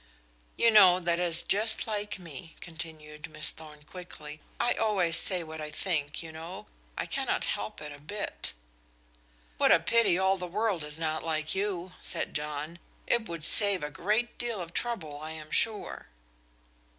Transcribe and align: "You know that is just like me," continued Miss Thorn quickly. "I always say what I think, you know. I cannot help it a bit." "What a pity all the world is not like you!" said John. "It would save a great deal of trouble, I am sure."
"You 0.57 0.71
know 0.71 0.99
that 0.99 1.19
is 1.19 1.43
just 1.43 1.85
like 1.85 2.17
me," 2.17 2.55
continued 2.59 3.29
Miss 3.29 3.51
Thorn 3.51 3.83
quickly. 3.83 4.41
"I 4.59 4.73
always 4.73 5.15
say 5.15 5.43
what 5.43 5.61
I 5.61 5.69
think, 5.69 6.23
you 6.23 6.31
know. 6.31 6.65
I 6.97 7.05
cannot 7.05 7.43
help 7.43 7.79
it 7.83 7.91
a 7.91 7.99
bit." 7.99 8.53
"What 9.59 9.71
a 9.71 9.79
pity 9.79 10.17
all 10.17 10.37
the 10.39 10.47
world 10.47 10.83
is 10.83 10.97
not 10.97 11.21
like 11.23 11.53
you!" 11.53 11.91
said 12.01 12.33
John. 12.33 12.79
"It 13.05 13.29
would 13.29 13.45
save 13.45 13.83
a 13.83 13.91
great 13.91 14.39
deal 14.39 14.59
of 14.59 14.73
trouble, 14.73 15.19
I 15.21 15.33
am 15.33 15.51
sure." 15.51 16.07